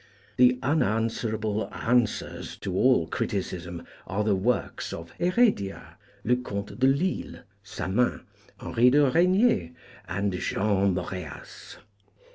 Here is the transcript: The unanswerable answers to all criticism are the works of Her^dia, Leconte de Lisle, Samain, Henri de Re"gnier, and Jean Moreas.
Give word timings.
The 0.37 0.57
unanswerable 0.63 1.69
answers 1.71 2.55
to 2.61 2.73
all 2.75 3.05
criticism 3.05 3.85
are 4.07 4.23
the 4.23 4.33
works 4.33 4.93
of 4.93 5.13
Her^dia, 5.19 5.93
Leconte 6.23 6.73
de 6.79 6.87
Lisle, 6.87 7.43
Samain, 7.61 8.21
Henri 8.59 8.89
de 8.89 9.07
Re"gnier, 9.11 9.69
and 10.07 10.33
Jean 10.33 10.95
Moreas. 10.95 11.77